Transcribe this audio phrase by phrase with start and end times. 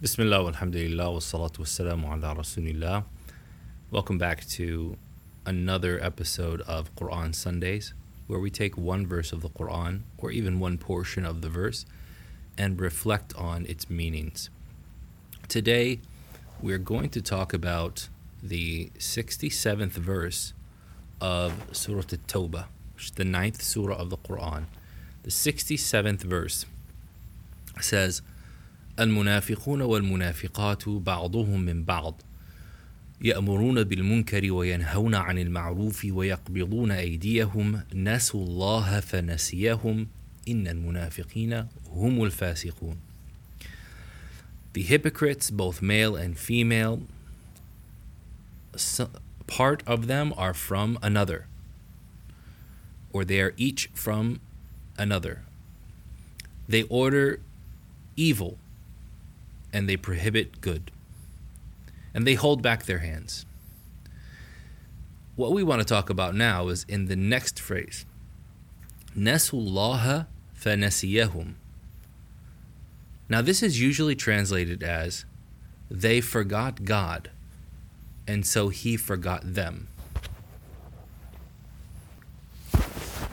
[0.00, 3.04] Bismillah, alhamdulillah, wa salatu wassalamu ala rasulillah.
[3.90, 4.96] Welcome back to
[5.44, 7.94] another episode of Quran Sundays,
[8.28, 11.84] where we take one verse of the Quran, or even one portion of the verse,
[12.56, 14.50] and reflect on its meanings.
[15.48, 15.98] Today,
[16.62, 18.08] we're going to talk about
[18.40, 20.52] the 67th verse
[21.20, 24.66] of Surah At-Tawbah, which is the ninth surah of the Quran.
[25.24, 26.66] The 67th verse
[27.80, 28.22] says,
[29.00, 32.22] المنافقون والمنافقات بعضهم من بعض
[33.20, 40.06] يأمرون بالمنكر وينهون عن المعروف ويقبضون أيديهم نسوا الله فنسيهم
[40.48, 42.96] إن المنافقين هم الفاسقون
[44.74, 47.00] The hypocrites, both male and female,
[49.46, 51.46] part of them are from another,
[53.12, 54.40] or they are each from
[54.96, 55.42] another.
[56.68, 57.40] They order
[58.14, 58.58] evil
[59.72, 60.90] and they prohibit good.
[62.14, 63.46] And they hold back their hands.
[65.36, 68.04] What we want to talk about now is in the next phrase.
[69.16, 70.26] Nasullaha
[70.58, 71.54] fanasiyahum.
[73.28, 75.24] Now this is usually translated as
[75.90, 77.30] they forgot God
[78.26, 79.88] and so he forgot them.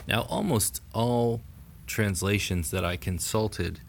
[0.06, 1.40] Now almost all
[1.86, 3.80] translations that I consulted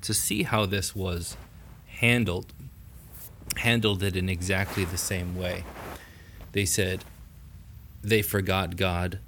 [0.00, 1.36] to see how this was
[2.02, 2.52] handled
[3.58, 5.64] handled it in exactly the same way.
[6.52, 7.04] They said
[8.02, 9.20] they forgot God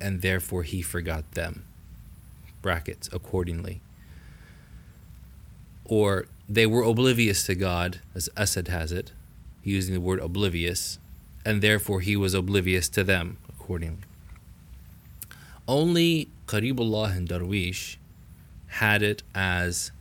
[0.00, 1.64] and therefore he forgot them.
[2.62, 3.80] Brackets accordingly.
[5.84, 9.12] Or they were oblivious to God, as Asad has it,
[9.62, 10.98] using the word oblivious,
[11.44, 14.02] and therefore he was oblivious to them accordingly.
[15.68, 17.96] Only Qaribullah and Darwish
[18.66, 19.92] had it as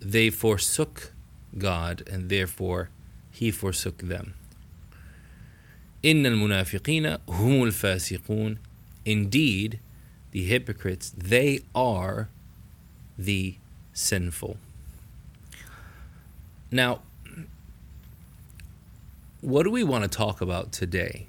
[0.00, 1.12] they forsook
[1.57, 2.89] God and therefore
[3.31, 4.33] he forsook them.
[6.03, 8.57] إن المنافقين هم الفاسقون
[9.05, 9.79] Indeed,
[10.31, 12.29] the hypocrites, they are
[13.17, 13.57] the
[13.91, 14.57] sinful.
[16.71, 17.01] Now,
[19.41, 21.27] what do we want to talk about today?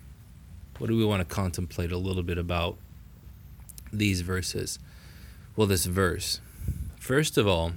[0.79, 2.79] What do we want to contemplate a little bit about
[3.93, 4.79] these verses?
[5.57, 6.41] Well, this verse.
[6.99, 7.73] First of all,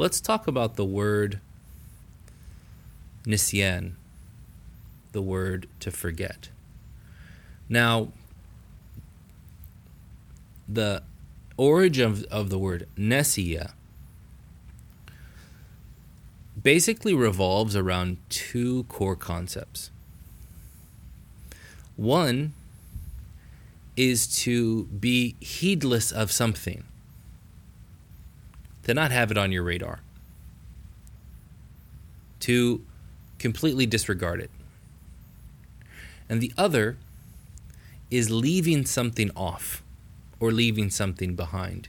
[0.00, 1.40] Let's talk about the word
[3.26, 3.96] nisyan,
[5.12, 6.48] the word to forget.
[7.68, 8.08] Now,
[10.66, 11.02] the
[11.58, 13.72] origin of, of the word nesiya
[16.62, 19.90] basically revolves around two core concepts.
[21.96, 22.54] One
[23.98, 26.84] is to be heedless of something
[28.90, 30.00] to not have it on your radar,
[32.40, 32.84] to
[33.38, 34.50] completely disregard it.
[36.28, 36.96] And the other
[38.10, 39.84] is leaving something off
[40.40, 41.88] or leaving something behind.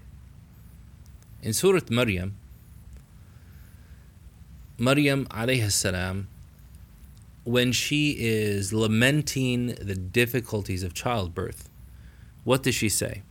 [1.42, 2.38] In Surah Maryam,
[4.78, 6.28] Maryam alayhi salam,
[7.46, 11.68] when she is lamenting the difficulties of childbirth,
[12.44, 13.24] what does she say?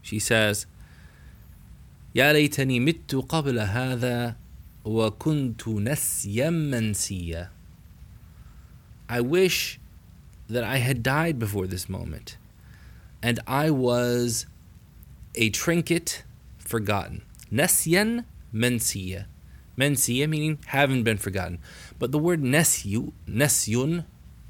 [0.00, 0.66] She says,
[2.15, 4.35] يا ليتني مت قبل هذا
[4.85, 7.49] وكنت نسيا منسيا
[9.09, 9.79] I wish
[10.49, 12.37] that I had died before this moment
[13.21, 14.45] and I was
[15.35, 16.23] a trinket
[16.57, 17.23] forgotten.
[17.51, 19.25] Nesyan mensiya.
[19.77, 21.59] Mensiya meaning haven't been forgotten.
[21.99, 24.05] But the word nesyu, nesyun,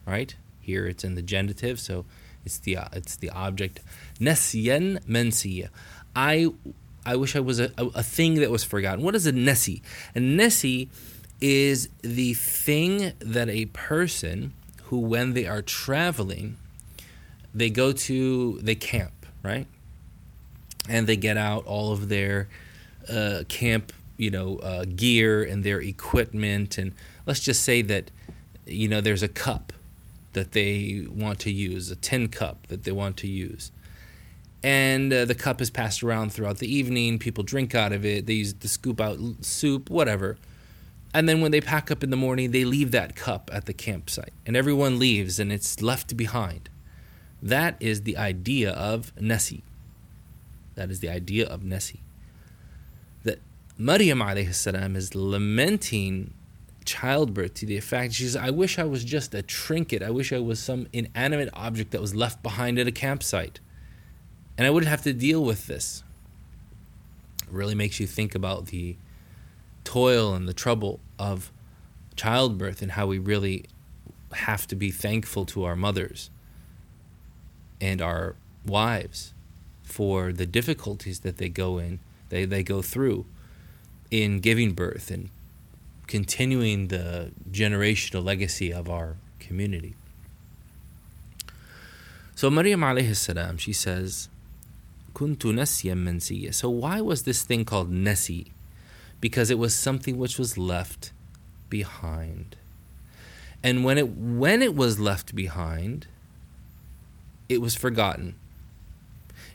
[0.05, 0.35] right?
[0.59, 2.05] Here it's in the genitive, so
[2.45, 3.81] it's the it's the object.
[4.19, 5.69] Nesyan mensiya.
[6.15, 6.51] I
[7.06, 9.04] I wish I was a, a, a thing that was forgotten.
[9.04, 9.80] What is a nesi?
[10.14, 10.88] A nesi
[11.40, 14.52] is the thing that a person
[14.84, 16.56] who, when they are traveling,
[17.54, 19.66] they go to, they camp, right?
[20.88, 22.48] And they get out all of their
[23.08, 26.76] uh, camp, you know, uh, gear and their equipment.
[26.76, 26.92] And
[27.24, 28.10] let's just say that,
[28.66, 29.72] you know, there's a cup
[30.32, 33.70] that they want to use, a tin cup that they want to use
[34.62, 37.18] and uh, the cup is passed around throughout the evening.
[37.18, 38.26] People drink out of it.
[38.26, 40.36] They use to scoop out soup, whatever.
[41.14, 43.72] And then when they pack up in the morning, they leave that cup at the
[43.72, 46.68] campsite, and everyone leaves, and it's left behind.
[47.40, 49.62] That is the idea of Nesi.
[50.74, 52.00] That is the idea of Nesi.
[53.24, 53.40] That
[53.78, 56.34] Maryam alayhi is lamenting
[56.84, 60.02] childbirth to the effect she says, I wish I was just a trinket.
[60.02, 63.60] I wish I was some inanimate object that was left behind at a campsite
[64.56, 66.02] and I wouldn't have to deal with this.
[67.42, 68.96] It really makes you think about the
[69.84, 71.52] toil and the trouble of
[72.16, 73.66] childbirth and how we really
[74.32, 76.30] have to be thankful to our mothers
[77.80, 78.36] and our
[78.66, 79.32] wives
[79.82, 83.24] for the difficulties that they go in they, they go through
[84.10, 85.30] in giving birth and
[86.06, 89.94] continuing the generational legacy of our community.
[92.34, 94.28] So Maryam alayhi salam, she says,
[95.16, 96.52] Kuntu nasyan mansiya.
[96.52, 98.52] So why was this thing called nasi?
[99.18, 101.12] Because it was something which was left
[101.70, 102.56] behind.
[103.62, 106.06] And when it when it was left behind,
[107.48, 108.34] it was forgotten.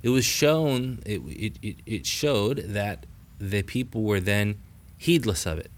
[0.02, 3.06] It was shown it, it, it, it showed that
[3.40, 4.58] the people were then
[4.98, 5.70] heedless of it.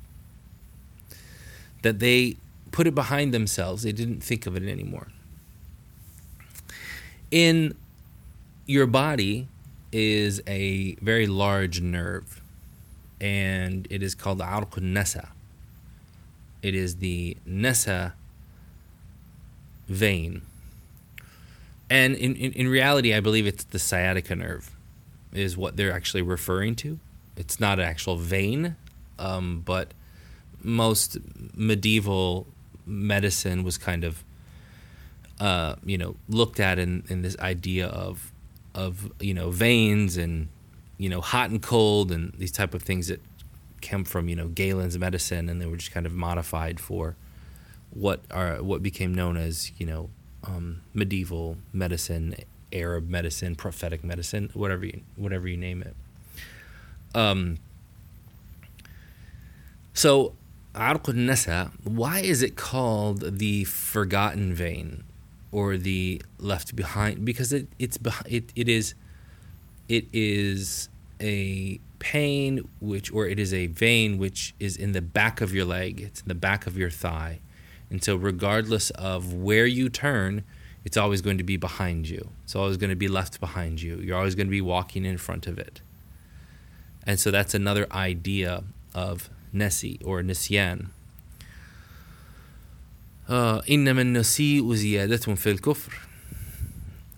[1.81, 2.37] That they
[2.71, 3.83] put it behind themselves.
[3.83, 5.09] They didn't think of it anymore.
[7.31, 7.75] In
[8.65, 9.49] your body
[9.93, 12.41] is a very large nerve,
[13.21, 15.29] and it is called the arq nasa.
[16.61, 18.13] It is the nasa
[19.87, 20.41] vein.
[21.89, 24.75] And in, in, in reality, I believe it's the sciatica nerve,
[25.31, 26.99] is what they're actually referring to.
[27.37, 28.75] It's not an actual vein,
[29.19, 29.93] um, but
[30.61, 31.17] most
[31.55, 32.47] medieval
[32.85, 34.23] medicine was kind of
[35.39, 38.31] uh, you know looked at in, in this idea of
[38.75, 40.47] of you know veins and
[40.97, 43.21] you know hot and cold and these type of things that
[43.81, 47.15] came from you know Galen's medicine and they were just kind of modified for
[47.91, 50.09] what are what became known as you know
[50.45, 52.35] um, medieval medicine,
[52.71, 55.95] Arab medicine, prophetic medicine, whatever you whatever you name it.
[57.15, 57.57] Um,
[59.93, 60.33] so
[60.73, 65.03] Arq nasa why is it called the forgotten vein
[65.53, 67.23] or the left behind?
[67.23, 68.95] Because it, it's it, it is
[69.87, 70.89] it is
[71.21, 75.65] a pain which or it is a vein which is in the back of your
[75.65, 77.39] leg, it's in the back of your thigh.
[77.89, 80.43] And so regardless of where you turn,
[80.83, 82.29] it's always going to be behind you.
[82.43, 83.97] It's always going to be left behind you.
[83.97, 85.81] You're always going to be walking in front of it.
[87.05, 88.63] And so that's another idea
[88.93, 90.87] of nasi or nisyan.
[93.28, 95.92] إنما النسيء زيادة في الكفر.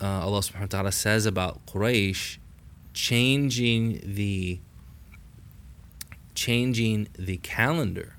[0.01, 2.39] Allah subhanahu wa ta'ala says about Quraysh
[2.95, 4.61] changing the
[6.35, 8.15] changing the calendar.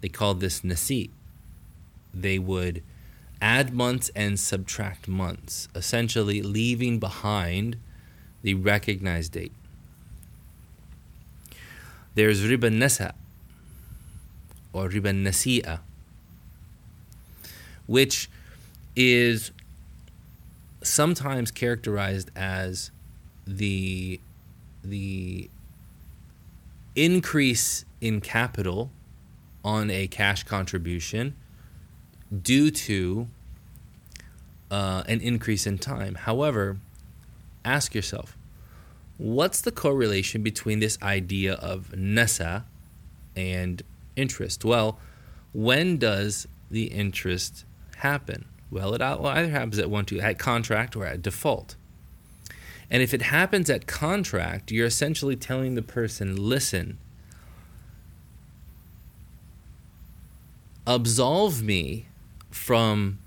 [0.00, 1.10] They called this nasi.
[2.12, 2.82] They would
[3.40, 7.76] add months and subtract months, essentially leaving behind
[8.42, 9.52] the recognized date.
[12.14, 13.12] There's riba nasa
[14.72, 15.80] or riba nasi'a,
[17.91, 18.29] which
[18.95, 19.51] is
[20.81, 22.89] sometimes characterized as
[23.45, 24.17] the
[24.81, 25.49] the
[26.95, 28.91] increase in capital
[29.65, 31.35] on a cash contribution
[32.41, 33.27] due to
[34.71, 36.15] uh, an increase in time.
[36.15, 36.77] However,
[37.65, 38.37] ask yourself
[39.17, 42.63] what's the correlation between this idea of nasa
[43.35, 43.83] and
[44.15, 44.63] interest?
[44.63, 44.97] Well,
[45.51, 47.65] when does the interest
[48.01, 48.45] happen?
[48.69, 51.75] Well, it either happens at one, two, at contract or at default.
[52.89, 56.97] And if it happens at contract, you're essentially telling the person, listen,
[60.85, 62.07] absolve me
[62.49, 63.19] from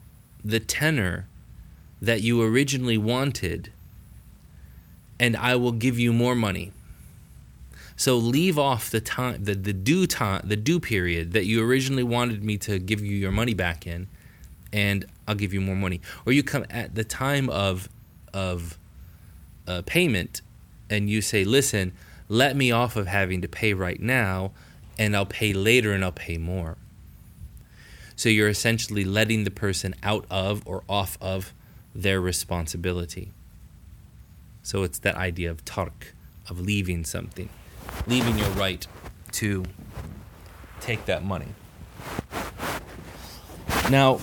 [0.44, 1.26] the tenor
[2.02, 3.72] that you originally wanted,
[5.18, 6.72] and I will give you more money.
[7.96, 12.02] So leave off the time, the, the due time, the due period that you originally
[12.02, 14.08] wanted me to give you your money back in,
[14.74, 16.00] and I'll give you more money.
[16.26, 17.88] Or you come at the time of
[18.34, 18.76] of
[19.68, 20.42] uh, payment,
[20.90, 21.92] and you say, "Listen,
[22.28, 24.50] let me off of having to pay right now,
[24.98, 26.76] and I'll pay later, and I'll pay more."
[28.16, 31.54] So you're essentially letting the person out of or off of
[31.94, 33.30] their responsibility.
[34.62, 36.14] So it's that idea of tark,
[36.48, 37.48] of leaving something,
[38.06, 38.84] leaving your right
[39.32, 39.64] to
[40.80, 41.54] take that money.
[43.90, 44.20] Now,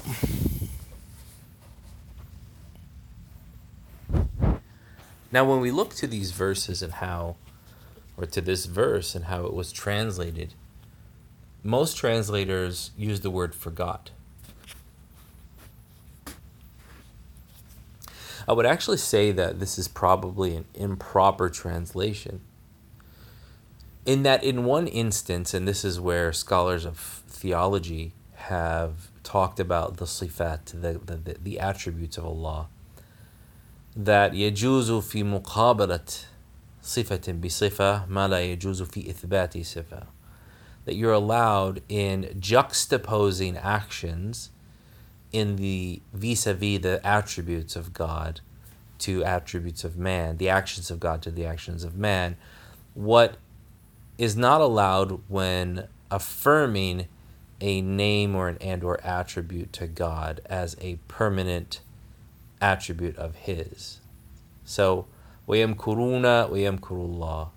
[5.31, 7.35] now when we look to these verses and how,
[8.17, 10.55] or to this verse and how it was translated
[11.63, 14.11] most translators use the word forgot.
[18.47, 22.41] I would actually say that this is probably an improper translation.
[24.05, 29.96] In that, in one instance, and this is where scholars of theology have talked about
[29.96, 32.68] the sifat, the, the, the attributes of Allah,
[33.96, 36.26] that يجوز في مقابلة
[36.82, 40.06] صفة بصفة ما لا يجوز في إثبات صفة
[40.84, 44.50] that you're allowed in juxtaposing actions
[45.32, 48.40] in the vis-a-vis the attributes of God
[48.98, 52.36] to attributes of man, the actions of God to the actions of man.
[52.94, 53.36] What
[54.16, 57.08] is not allowed when affirming
[57.60, 61.80] a name or an and or attribute to God as a permanent
[62.60, 64.00] attribute of his.
[64.64, 65.06] So
[65.48, 67.48] وَيَمْكُرُونَ وَيَمْكُرُ اللَّهِ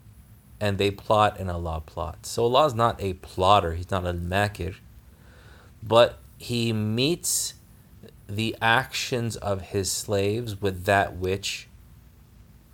[0.62, 2.30] And they plot and Allah plots.
[2.30, 4.76] So Allah is not a plotter, He's not a makir,
[5.82, 7.56] but He meets
[8.28, 11.68] the actions of His slaves with that which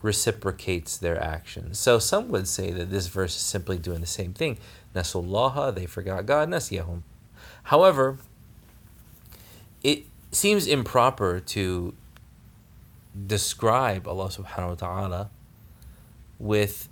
[0.02, 1.80] reciprocates their actions.
[1.80, 4.58] So some would say that this verse is simply doing the same thing.
[4.94, 7.02] Nasullaha, they forgot God, nasiyahum.
[7.70, 8.18] However,
[9.84, 11.94] it seems improper to
[13.28, 15.30] describe Allah subhanahu wa ta'ala
[16.38, 16.90] with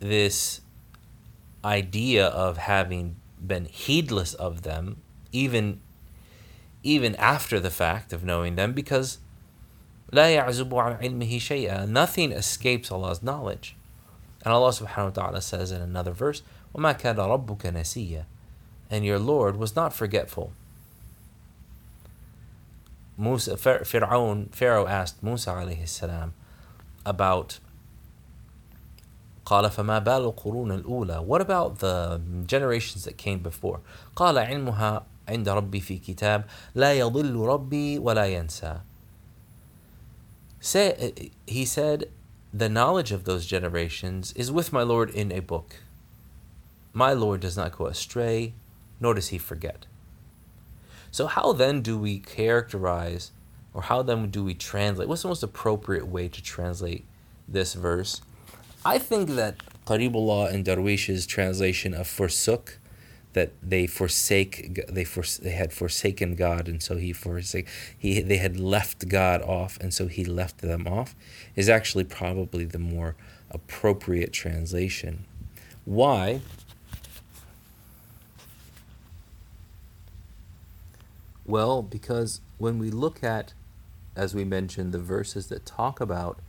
[0.00, 0.60] this
[1.64, 5.00] idea of having been heedless of them
[5.30, 5.80] even
[6.82, 9.18] even after the fact of knowing them because
[10.12, 13.76] لا يعزب عن علمه شيئا nothing escapes Allah's knowledge
[14.44, 16.42] and Allah subhanahu wa ta'ala says in another verse
[16.74, 18.24] وما كان ربك نسيا
[18.90, 20.52] and your Lord was not forgetful
[23.18, 26.34] Musa, Fir'aun, Pharaoh asked Musa alayhi salam
[27.04, 27.58] about
[29.44, 33.80] قال فما بال القرون الأولى What about the generations that came before
[34.16, 38.80] قال علمها عند ربي في كتاب لا يضل ربي ولا ينسى
[40.60, 42.08] Say, He said,
[42.54, 45.76] the knowledge of those generations is with my Lord in a book.
[46.92, 48.52] My Lord does not go astray,
[48.99, 49.85] nor does he forget.
[51.11, 53.31] So, how then do we characterize,
[53.73, 55.07] or how then do we translate?
[55.07, 57.05] What's the most appropriate way to translate
[57.47, 58.21] this verse?
[58.85, 62.77] I think that Qaribullah and Darwish's translation of forsook,
[63.33, 68.37] that they forsake, they for, they had forsaken God, and so he forsake, he they
[68.37, 71.15] had left God off, and so he left them off,
[71.55, 73.15] is actually probably the more
[73.49, 75.25] appropriate translation.
[75.85, 76.41] Why?
[81.47, 83.53] Well, because when we look at,
[84.15, 86.39] as we mentioned, the verses that talk about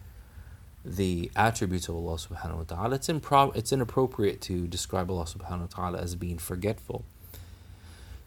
[0.84, 5.60] the attributes of Allah subhanahu wa ta'ala, it's, impro- it's inappropriate to describe Allah subhanahu
[5.60, 7.04] wa ta'ala as being forgetful.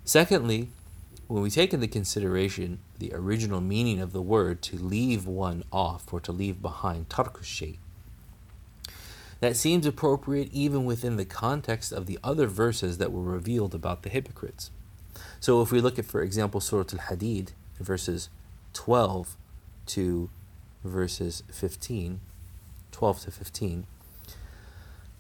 [0.06, 0.70] Secondly,
[1.28, 6.12] when we take into consideration the original meaning of the word to leave one off
[6.14, 7.78] or to leave behind, tarkushay,
[9.42, 14.04] that seems appropriate even within the context of the other verses that were revealed about
[14.04, 14.72] the hypocrites.
[15.41, 17.51] So if we look at, for example, Surah Al-Hadid,
[17.81, 18.29] verses
[18.73, 19.37] 12
[19.87, 20.31] to
[20.85, 22.21] verses 15,
[22.93, 23.87] 12 to 15,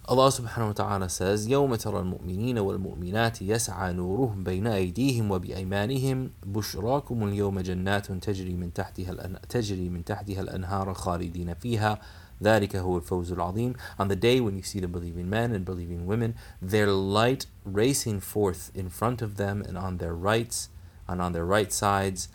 [0.08, 7.25] Allah subhanahu wa ta'ala says, يوم ترى المؤمنين والمؤمنات يسعى نورهم بين أيديهم وبأيمانهم بشراكم
[7.28, 9.12] اليوم جنات تجري من تحتها
[9.49, 11.99] تجري من تحتها الأنهار خالدين فيها
[12.42, 13.75] ذلك هو الفوز العظيم.
[13.99, 18.20] On the day when you see the believing men and believing women, their light racing
[18.20, 20.68] forth in front of them and on their rights
[21.08, 22.28] and on their right sides,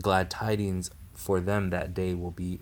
[0.00, 2.60] glad tidings for them that day will be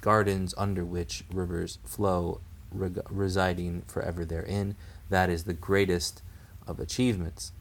[0.00, 2.40] gardens under which rivers flow,
[2.72, 4.76] residing forever therein.
[5.10, 6.22] That is the greatest
[6.66, 7.52] of achievements.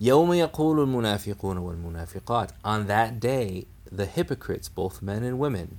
[0.00, 5.78] يوم يقول المنافقون والمنافقات On that day, the hypocrites, both men and women,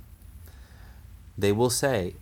[1.38, 2.14] they will say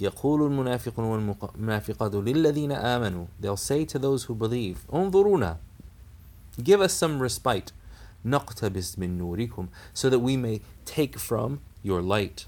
[0.00, 5.56] يقول المنافقون والمنافقات للذين آمنوا They'll say to those who believe انظرونا
[6.62, 7.72] Give us some respite
[8.24, 12.46] نقتبس من نوركم So that we may take from your light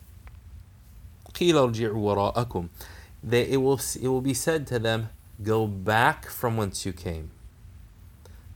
[1.34, 2.68] قيل ارجعوا وراءكم
[3.24, 5.08] they, it, will, it will be said to them
[5.42, 7.30] Go back from whence you came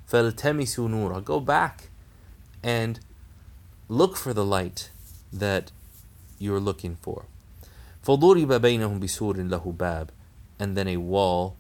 [0.07, 1.89] فالتمسوا نورا Go back
[2.63, 3.01] and
[3.89, 4.91] look for the light
[5.33, 5.71] that
[6.39, 7.25] you're looking for
[8.07, 10.11] فضرب بينهم بسور له باب
[10.59, 11.57] and then a wall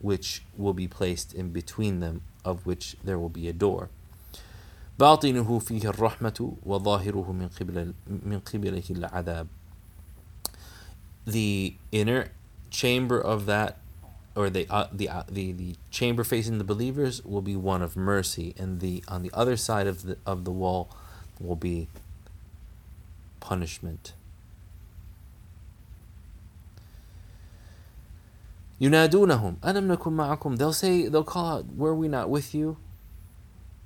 [0.00, 3.88] which will be placed in between them of which there will be a door
[4.98, 9.46] باطنه فيه الرحمة وظاهره من قبل من قبله العذاب
[11.26, 12.28] the inner
[12.70, 13.78] chamber of that
[14.36, 17.96] or the uh, the, uh, the the chamber facing the believers will be one of
[17.96, 20.88] mercy and the on the other side of the of the wall
[21.40, 21.88] will be
[23.40, 24.12] punishment
[28.80, 32.76] ينادونهم ألم نكن معكم they'll say they'll call out were we not with you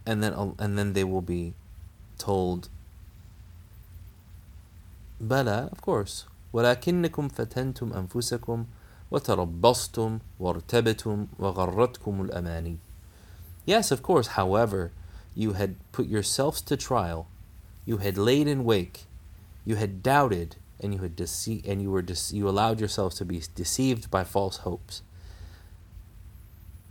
[0.06, 1.54] and then and then they will be
[2.18, 2.68] told
[5.20, 8.66] بلى of course ولكنكم فتنتم أنفسكم
[9.10, 12.78] وتربصتم وارتبتم وغرتكم الأماني
[13.66, 14.92] Yes, of course, however,
[15.34, 17.28] you had put yourselves to trial,
[17.84, 19.04] you had laid in wake,
[19.66, 23.24] you had doubted, and you had dece- and you were de- you allowed yourselves to
[23.24, 25.02] be deceived by false hopes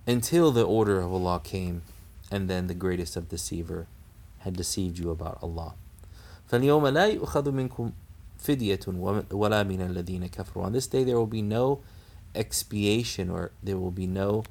[0.06, 1.82] until the order of Allah came,
[2.32, 3.88] and then the greatest of deceiver
[4.40, 5.76] had deceived you about Allah.
[6.52, 7.92] فاليوم لا يؤخذ منكم
[8.40, 8.80] فدية
[9.32, 10.66] ولا من الذين كفروا.
[10.66, 11.82] On this day there will be no
[12.34, 14.44] expiation or there will be no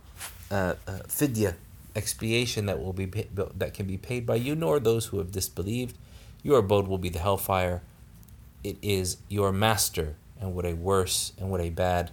[0.51, 1.55] uh, uh, fidya,
[1.95, 5.33] expiation that will be pay, that can be paid by you nor those who have
[5.33, 5.97] disbelieved.
[6.43, 7.83] Your abode will be the hellfire.
[8.65, 12.11] It is your master, and what a worse and what a bad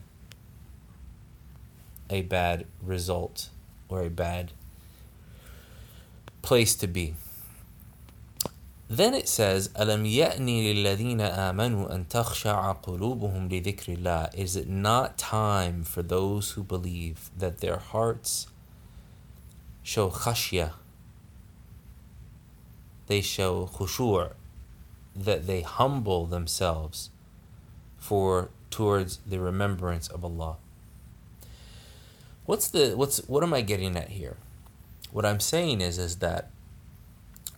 [2.09, 3.49] a bad result
[3.89, 4.51] or a bad
[6.41, 7.15] place to be.
[8.89, 15.17] Then it says, أَلَمْ يَأْنِ لِلَّذِينَ آمَنُوا أَن تَخْشَعَ قُلُوبُهُمْ لِذِكْرِ اللَّهِ Is it not
[15.17, 18.47] time for those who believe that their hearts
[19.81, 20.73] show khashya,
[23.07, 24.33] they show khushu',
[25.17, 27.09] that they humble themselves
[27.97, 30.57] for towards the remembrance of Allah.
[32.45, 34.37] What's the what's what am I getting at here?
[35.11, 36.49] What I'm saying is is that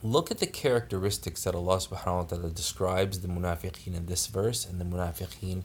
[0.04, 4.66] look at the characteristics that Allah subhanahu wa ta'ala describes the munafiqeen in this verse
[4.66, 5.64] and the munafiqeen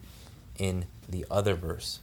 [0.58, 2.00] in the other verse.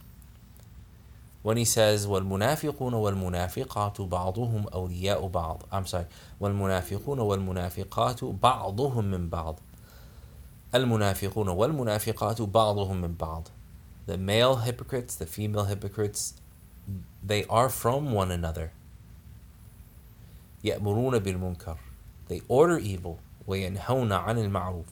[1.42, 6.06] When he says وَالْمُنَافِقُونَ وَالْمُنَافِقَاتُ بَعْضُهُمْ أَوْلِيَاءُ بَعْض I'm sorry
[6.40, 9.58] وَالْمُنَافِقُونَ وَالْمُنَافِقَاتُ بَعْضُهُم مِّن بَعْض
[10.74, 13.48] المنافقون والمنافقات بعضهم من بعض
[14.06, 16.34] The male hypocrites, the female hypocrites,
[17.22, 18.72] they are from one another.
[20.64, 21.76] يأمرون بالمنكر
[22.28, 24.86] They order evil وينهون عن المعروف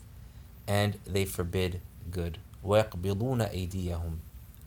[0.69, 1.81] and they forbid
[2.11, 4.19] good ويقبضون أيديهم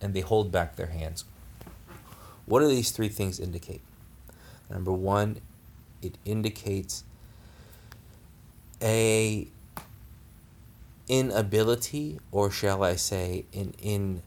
[0.02, 1.26] and they hold back their hands.
[2.46, 3.82] What do these three things indicate?
[4.70, 5.42] Number one,
[6.02, 7.04] it indicates
[8.82, 9.48] a
[11.09, 14.23] inability, or shall I say, an in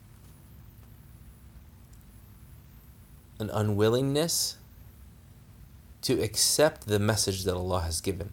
[3.40, 4.58] an unwillingness
[6.02, 8.32] to accept the message that Allah has given,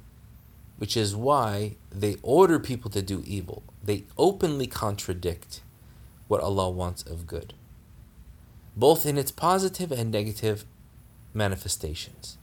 [0.79, 3.63] which is why they order people to do evil.
[3.83, 5.61] They openly contradict
[6.29, 7.53] what Allah wants of good,
[8.77, 10.65] both in its positive and negative
[11.35, 12.39] manifestations.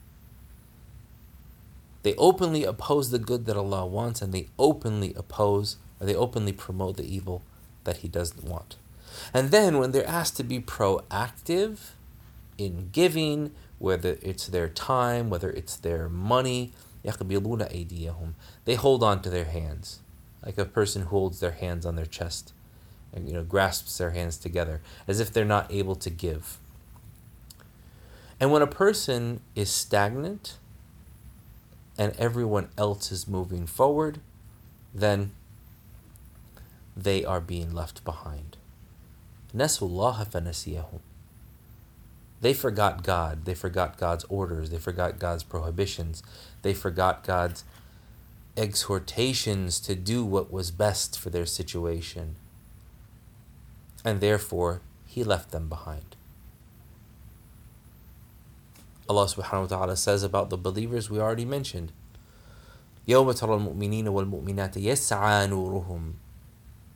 [2.03, 6.97] They openly oppose the good that Allah wants, and they openly oppose, they openly promote
[6.97, 7.43] the evil
[7.83, 8.75] that He doesn't want.
[9.33, 11.91] And then, when they're asked to be proactive
[12.57, 16.71] in giving, whether it's their time, whether it's their money,
[17.03, 19.99] they hold on to their hands,
[20.45, 22.53] like a person who holds their hands on their chest
[23.13, 26.57] and you know grasps their hands together, as if they're not able to give.
[28.39, 30.57] And when a person is stagnant
[31.97, 34.19] and everyone else is moving forward,
[34.93, 35.31] then
[36.96, 38.56] they are being left behind.
[39.54, 41.00] نسوا فنسيهم
[42.40, 43.44] they forgot God.
[43.44, 44.70] They forgot God's orders.
[44.70, 46.22] They forgot God's prohibitions.
[46.62, 47.64] They forgot God's
[48.56, 52.36] exhortations to do what was best for their situation.
[54.04, 56.16] And therefore, He left them behind.
[59.08, 61.92] Allah subhanahu wa ta'ala says about the believers we already mentioned.
[63.08, 66.14] يوم ترى المؤمنين والمؤمنات يسعى نورهم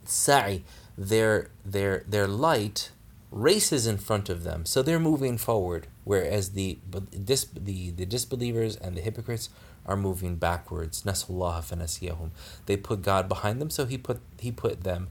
[0.10, 0.64] sa'i,
[0.98, 2.92] their, their, their light
[3.32, 4.66] races in front of them.
[4.66, 6.78] So they're moving forward, whereas the,
[7.24, 9.50] dis, the, the disbelievers and the hypocrites
[9.86, 11.04] are moving backwards.
[11.04, 12.30] Nasullah fanasiyahum.
[12.66, 15.10] They put God behind them, so he put, he put them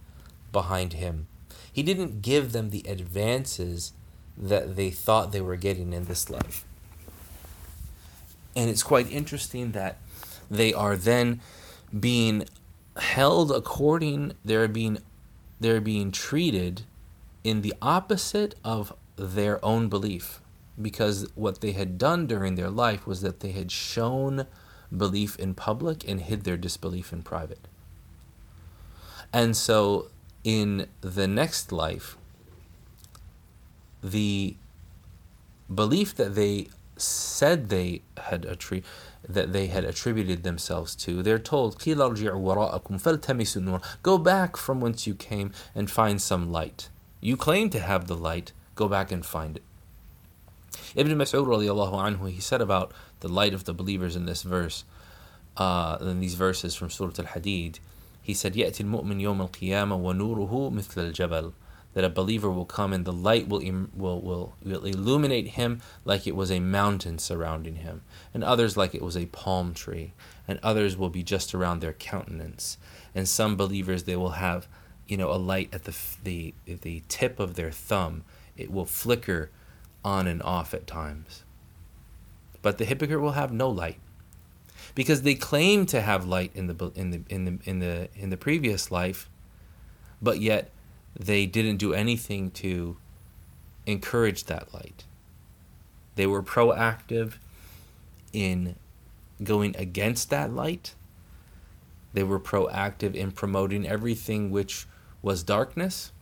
[0.53, 1.27] behind him.
[1.71, 3.93] He didn't give them the advances
[4.37, 6.65] that they thought they were getting in this life.
[8.57, 9.99] And it's quite interesting that
[10.51, 11.41] they are then
[11.99, 12.47] being
[12.97, 14.99] held according they're being
[15.61, 16.83] they're being treated
[17.43, 20.41] in the opposite of their own belief
[20.81, 24.47] because what they had done during their life was that they had shown
[24.95, 27.69] belief in public and hid their disbelief in private.
[29.33, 30.11] And so
[30.43, 32.17] in the next life,
[34.03, 34.57] the
[35.73, 38.84] belief that they said they had attri-
[39.28, 41.84] that they had attributed themselves to, they're told,
[44.04, 46.90] Go back from whence you came and find some light.
[47.22, 49.64] You claim to have the light, go back and find it.
[50.96, 54.84] Ibn Mas'ud radiallahu anhu, he said about the light of the believers in this verse,
[55.58, 57.80] uh, in these verses from Surah Al-Hadid,
[58.22, 61.52] he said, يأتي المؤمن يوم القيامة ونوره مثل الجبل.
[61.95, 63.61] that a believer will come and the light will,
[63.95, 68.03] will, will, will illuminate him like it was a mountain surrounding him,
[68.33, 70.13] and others like it was a palm tree,
[70.47, 72.77] and others will be just around their countenance.
[73.15, 74.69] And some believers, they will have,
[75.07, 78.25] you know, a light at the, the, the tip of their thumb.
[78.57, 79.51] It will flicker
[80.05, 81.45] on and off at times.
[82.61, 83.99] But the hypocrite will have no light
[84.95, 88.31] because they claim to have light in the in the in the in the in
[88.31, 89.29] the previous life,
[90.23, 90.71] but yet
[91.19, 92.97] they didn't do anything to
[93.87, 95.05] encourage that light.
[96.17, 97.35] They were proactive
[98.33, 98.77] in
[99.43, 100.95] going against that light.
[102.13, 104.87] They were proactive in promoting everything which
[105.23, 106.13] was darkness.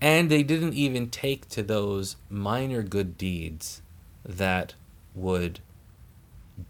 [0.00, 3.82] And they didn't even take to those minor good deeds
[4.24, 4.74] that
[5.14, 5.60] would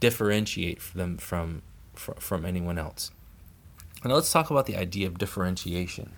[0.01, 1.63] differentiate them from,
[1.95, 3.11] from anyone else.
[4.05, 6.13] Now let's talk about the idea of differentiation.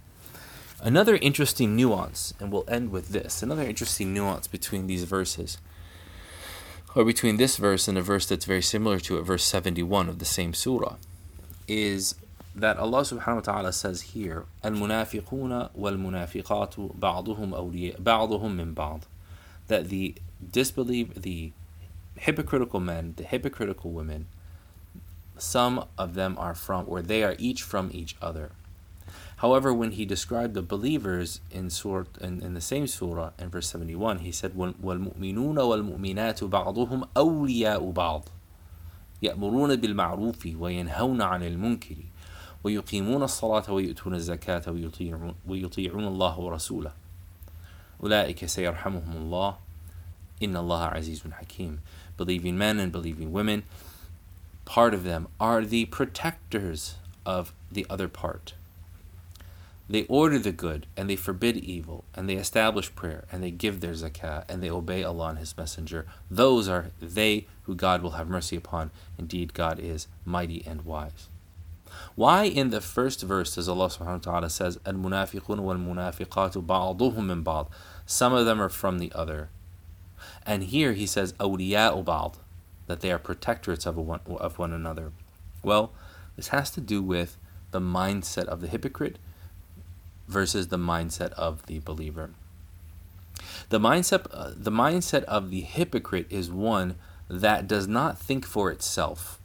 [0.85, 5.57] Another interesting nuance, and we'll end with this another interesting nuance between these verses,
[6.95, 10.19] or between this verse and a verse that's very similar to it, verse 71 of
[10.19, 10.97] the same surah,
[11.67, 12.17] is
[12.55, 19.07] that Allah subhanahu wa ta'ala says here, Al-munafiquna wal-munafiqatu ba'duhum ba'duhum min ba'd.
[19.69, 20.17] That the
[20.53, 21.53] disbelieve, the
[22.19, 24.27] hypocritical men, the hypocritical women,
[25.39, 28.51] some of them are from, or they are each from each other.
[29.44, 33.70] However, when he described the believers in surah in, in the same surah in verse
[33.70, 38.24] 71, he said, وَالْمُؤْمِنُونَ وَالْمُؤْمِنَاتُ بَعْضُهُمْ أَوْلِيَاءُ بَعْضٍ
[39.22, 41.96] يأمرون بالمعروف وينهون عن المنكر
[42.64, 46.92] ويقيمون الصلاة ويؤتون الزكاة ويطيعون, ويطيعون الله ورسوله
[48.04, 49.58] أولئك سيرحمهم الله
[50.44, 51.80] إن الله عزيز حكيم
[52.18, 53.64] Believing men and believing women,
[54.66, 56.96] part of them are the protectors
[57.26, 58.56] of the other part.
[59.89, 63.81] They order the good and they forbid evil and they establish prayer and they give
[63.81, 66.07] their zakah and they obey Allah and His Messenger.
[66.31, 68.91] Those are they who God will have mercy upon.
[69.19, 71.29] Indeed, God is mighty and wise.
[72.15, 76.65] Why in the first verse does Allah subhanahu wa ta'ala says, Al munafiqun wal munafiqatu
[76.65, 77.67] ba'duhum min ba'd?
[78.07, 79.51] Some of them are from the other.
[80.47, 82.39] And here he says, awliya'u ba'd,
[82.87, 85.13] that they are protectorates of one, of one another.
[85.63, 85.93] Well,
[86.37, 87.37] this has to do with
[87.71, 89.19] the mindset of the hypocrite
[90.29, 92.31] versus the mindset of the believer.
[93.69, 96.97] The mindset, uh, the mindset of the hypocrite is one
[97.29, 99.41] that does not think for itself.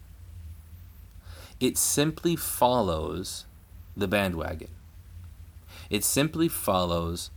[1.60, 3.46] It simply follows
[3.96, 4.70] the bandwagon.
[5.90, 7.32] It simply follows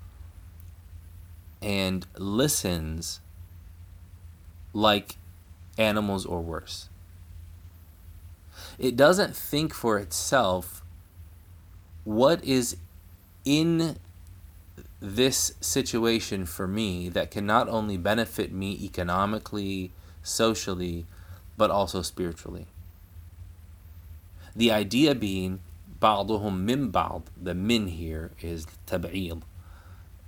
[1.60, 3.20] and listens
[4.72, 5.16] like
[5.78, 6.88] animals or worse.
[8.78, 10.82] It doesn't think for itself
[12.04, 12.76] what is
[13.45, 13.97] in
[14.99, 19.91] this situation for me that can not only benefit me economically,
[20.23, 21.05] socially,
[21.55, 22.67] but also spiritually.
[24.55, 25.59] The idea being
[26.01, 29.41] بعضهم من بعض, the min here is tab'il.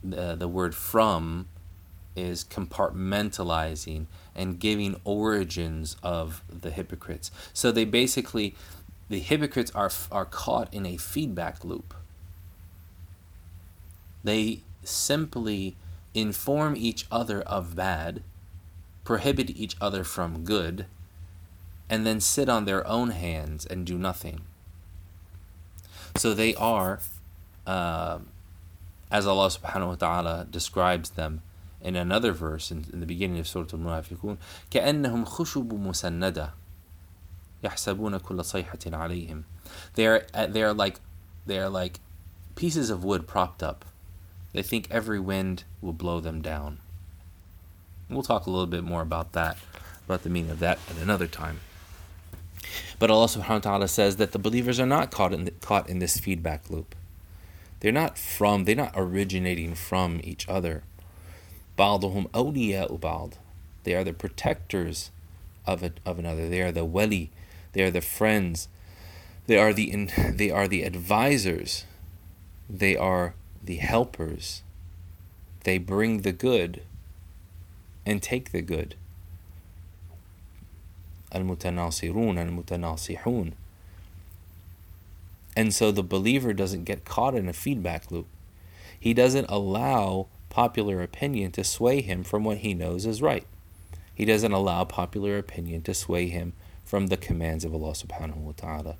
[0.03, 1.47] The, the word from
[2.15, 7.31] is compartmentalizing and giving origins of the hypocrites.
[7.53, 8.55] So they basically,
[9.09, 11.93] the hypocrites are, are caught in a feedback loop
[14.23, 15.75] they simply
[16.13, 18.23] inform each other of bad,
[19.03, 20.85] prohibit each other from good,
[21.89, 24.41] and then sit on their own hands and do nothing.
[26.15, 26.99] So they are,
[27.65, 28.19] uh,
[29.11, 31.41] as Allah subhanahu wa ta'ala describes them
[31.81, 34.37] in another verse in, in the beginning of Surah Al-Munafiqun,
[34.71, 36.51] كأنهم خشب مسندة
[37.63, 39.43] يحسبون كل صيحة عليهم.
[39.95, 40.99] They are, they are like,
[41.45, 41.99] they are like
[42.55, 43.85] pieces of wood propped up
[44.53, 46.79] they think every wind will blow them down.
[48.09, 49.57] We'll talk a little bit more about that,
[50.05, 51.59] about the meaning of that at another time.
[52.97, 55.89] But Allah subhanahu wa ta'ala says that the believers are not caught in, the, caught
[55.89, 56.95] in this feedback loop.
[57.79, 60.83] They're not from, they're not originating from each other.
[61.77, 63.33] بَعْضُهُمْ أَوْلِيَاءُ بَعْض
[63.83, 65.11] They are the protectors
[65.65, 66.49] of, it, of another.
[66.49, 67.29] They are the wali.
[67.73, 68.67] They are the friends.
[69.47, 71.85] They are the, in, they are the advisors.
[72.69, 73.33] They are
[73.64, 74.62] the helpers.
[75.64, 76.82] They bring the good
[78.04, 78.96] and take the good.
[81.32, 83.52] Al-mutanasirun, al-mutanasihun.
[85.56, 88.26] And so the believer doesn't get caught in a feedback loop.
[88.98, 93.46] He doesn't allow popular opinion to sway him from what he knows is right.
[94.14, 96.52] He doesn't allow popular opinion to sway him
[96.84, 98.96] from the commands of Allah subhanahu wa ta'ala.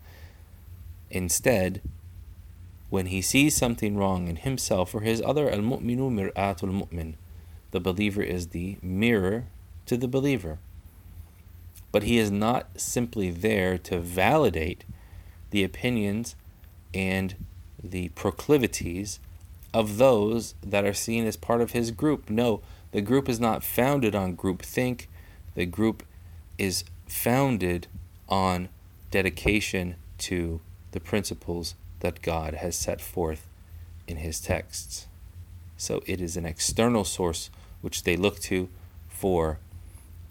[1.11, 1.81] Instead,
[2.95, 7.15] when he sees something wrong in himself or his other, al mu'minu mir'atul mu'min.
[7.73, 9.47] The believer is the mirror
[9.87, 10.61] to the believer.
[11.91, 14.85] But he is not simply there to validate
[15.51, 16.37] the opinions
[16.95, 17.35] and
[17.83, 19.19] the proclivities
[19.73, 22.31] of those that are seen as part of his group.
[22.31, 22.61] No,
[22.93, 25.07] the group is not founded on groupthink.
[25.57, 26.05] The group
[26.59, 27.89] is founded
[28.29, 28.69] on
[29.11, 30.61] dedication to
[30.93, 33.47] the principles that God has set forth
[34.07, 35.07] in his texts.
[35.79, 37.49] So it is an external source
[37.81, 38.69] which they look to
[39.09, 39.59] for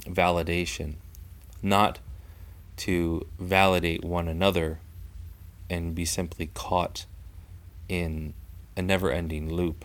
[0.04, 0.98] validation,
[1.64, 1.98] not
[2.78, 4.78] to validate one another
[5.68, 7.08] and be simply caught
[7.90, 8.36] in
[8.78, 9.84] a never ending loop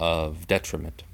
[0.00, 1.04] of detriment.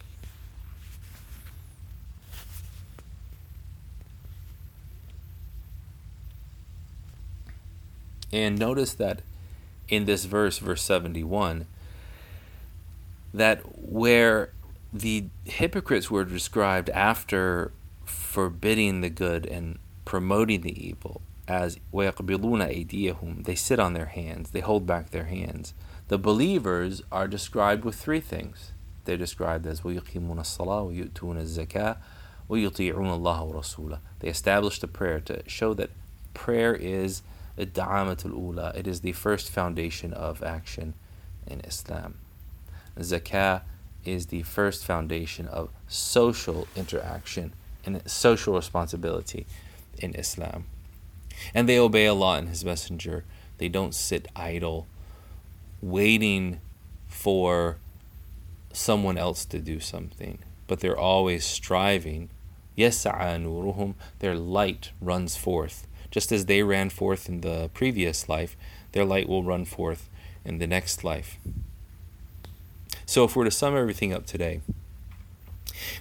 [8.32, 9.20] And notice that
[9.89, 11.67] in this verse, verse 71,
[13.34, 14.51] that where
[14.93, 17.71] the hypocrites were described after
[18.05, 24.88] forbidding the good and promoting the evil as they sit on their hands, they hold
[24.88, 25.73] back their hands.
[26.08, 28.71] The believers are described with three things.
[29.05, 31.97] They're described as وَيُقِيمُونَ الصَّلَاةَ وَيُؤْتُونَ الزَّكَاةَ
[32.49, 35.91] وَيُطِيعُونَ اللَّهَ وَرَسُولَهُ They established a prayer to show that
[36.34, 37.21] prayer is
[37.58, 38.73] الدعامة ula.
[38.75, 40.93] It is the first foundation of action
[41.47, 42.15] in Islam.
[42.97, 43.62] Zakah
[44.03, 47.53] is the first foundation of social interaction
[47.86, 49.45] and social responsibility
[49.97, 50.65] in Islam.
[51.53, 53.25] And they obey Allah and His Messenger.
[53.58, 54.88] They don't sit idle,
[55.81, 56.60] waiting
[57.08, 57.77] for
[58.73, 62.29] someone else to do something, but they're always striving.
[62.75, 68.57] Yes, their light runs forth just as they ran forth in the previous life,
[68.92, 70.09] their light will run forth
[70.44, 71.38] in the next life.
[73.07, 74.61] So, if we're to sum everything up today,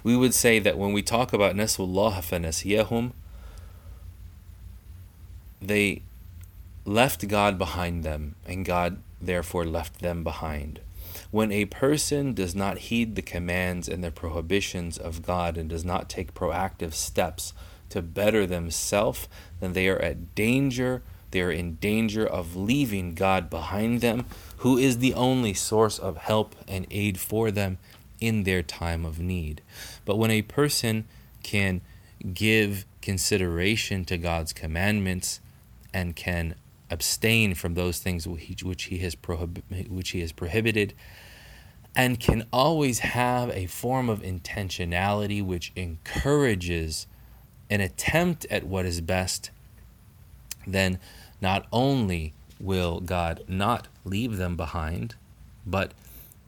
[0.02, 3.12] we would say that when we talk about Nasullah fanasiyahum,
[5.60, 6.02] they
[6.84, 10.80] left God behind them, and God therefore left them behind.
[11.30, 15.84] When a person does not heed the commands and the prohibitions of God and does
[15.84, 17.52] not take proactive steps
[17.90, 19.28] to better themselves,
[19.60, 21.02] then they are at danger.
[21.30, 24.26] They are in danger of leaving God behind them,
[24.58, 27.78] who is the only source of help and aid for them
[28.20, 29.62] in their time of need.
[30.04, 31.06] But when a person
[31.42, 31.80] can
[32.34, 35.40] give consideration to God's commandments
[35.94, 36.54] and can
[36.90, 39.16] abstain from those things which he has
[39.88, 40.92] which he has prohibited
[41.94, 47.06] and can always have a form of intentionality which encourages
[47.69, 49.51] an attempt at what is best,
[50.67, 50.99] then
[51.41, 55.15] not only will God not leave them behind,
[55.65, 55.93] but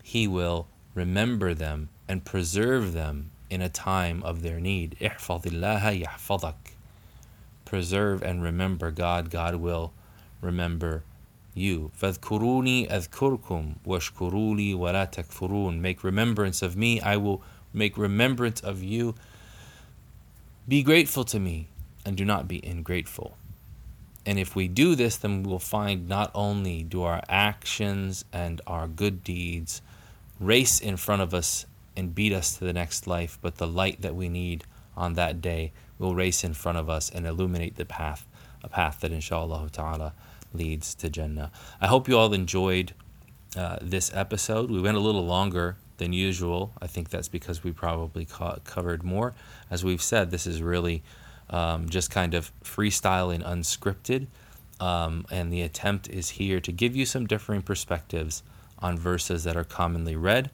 [0.03, 4.95] He will remember them and preserve them in a time of their need.
[7.65, 9.93] Preserve and remember God, God will
[10.41, 11.03] remember
[11.53, 11.91] you.
[11.99, 17.41] فَاذْكُرُونِي أَذْكُرْكُمْ وَاشْكُرُوا وَلَا تَكْفُرُونَ Make remembrance of me, I will
[17.73, 19.15] make remembrance of you
[20.68, 21.68] be grateful to me
[22.04, 23.36] and do not be ingrateful.
[24.24, 28.60] And if we do this, then we will find not only do our actions and
[28.66, 29.82] our good deeds
[30.38, 34.00] race in front of us and beat us to the next life, but the light
[34.02, 34.64] that we need
[34.96, 38.26] on that day will race in front of us and illuminate the path,
[38.62, 40.12] a path that inshallah ta'ala
[40.54, 41.50] leads to Jannah.
[41.80, 42.94] I hope you all enjoyed
[43.56, 44.70] uh, this episode.
[44.70, 46.72] We went a little longer than usual.
[46.80, 49.34] I think that's because we probably ca- covered more.
[49.70, 51.02] As we've said, this is really
[51.50, 54.26] um, just kind of freestyle and unscripted.
[54.80, 58.42] Um, and the attempt is here to give you some differing perspectives
[58.78, 60.50] on verses that are commonly read.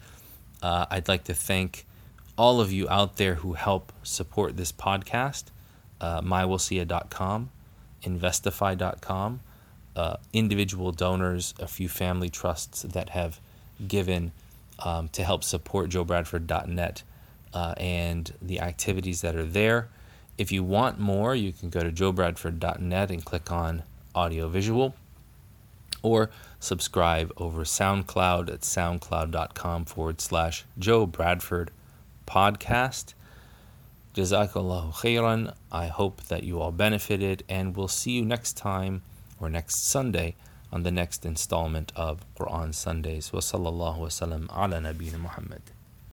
[0.63, 1.87] Uh, I'd like to thank
[2.37, 5.45] all of you out there who help support this podcast
[6.01, 6.21] uh,
[8.05, 9.41] investify.com,
[9.97, 13.41] uh, individual donors, a few family trusts that have
[13.87, 14.33] given
[14.81, 17.03] um, to help support joebradford.net
[17.55, 19.89] uh, and the activities that are there.
[20.37, 23.83] If you want more, you can go to joebradford.net and click on
[24.15, 24.95] audiovisual
[26.03, 31.71] or subscribe over SoundCloud at soundcloud.com forward slash Joe Bradford
[32.27, 33.15] podcast.
[34.15, 35.55] Jazakallahu khairan.
[35.71, 39.03] I hope that you all benefited, and we'll see you next time
[39.41, 40.35] or next Sunday
[40.73, 43.33] on the next installment of Quran Sundays.
[43.33, 45.63] Wa sallallahu wa sallam ala nabina Muhammad.